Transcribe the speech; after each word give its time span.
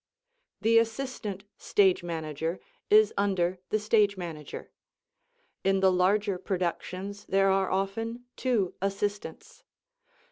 The 0.61 0.79
Assistant 0.79 1.43
Stage 1.59 2.01
Manager 2.01 2.59
is 2.89 3.13
under 3.19 3.59
the 3.69 3.77
Stage 3.77 4.17
Manager. 4.17 4.71
In 5.63 5.79
the 5.79 5.91
larger 5.91 6.39
productions 6.39 7.25
there 7.27 7.51
are 7.51 7.69
often 7.69 8.25
two 8.35 8.73
assistants. 8.81 9.61